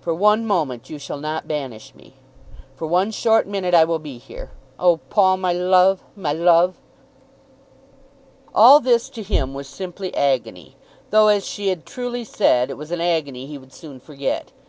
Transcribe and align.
"For 0.00 0.14
one 0.14 0.46
moment 0.46 0.88
you 0.88 1.00
shall 1.00 1.18
not 1.18 1.48
banish 1.48 1.96
me. 1.96 2.14
For 2.76 2.86
one 2.86 3.10
short 3.10 3.48
minute 3.48 3.74
I 3.74 3.82
will 3.82 3.98
be 3.98 4.18
here. 4.18 4.52
Oh, 4.78 4.98
Paul, 5.10 5.36
my 5.36 5.52
love; 5.52 6.00
my 6.14 6.32
love!" 6.32 6.78
All 8.54 8.78
this 8.78 9.08
to 9.08 9.20
him 9.24 9.52
was 9.52 9.66
simply 9.66 10.14
agony, 10.14 10.76
though 11.10 11.26
as 11.26 11.44
she 11.44 11.70
had 11.70 11.84
truly 11.86 12.22
said 12.22 12.70
it 12.70 12.76
was 12.76 12.92
an 12.92 13.00
agony 13.00 13.46
he 13.46 13.58
would 13.58 13.72
soon 13.72 13.98
forget. 13.98 14.52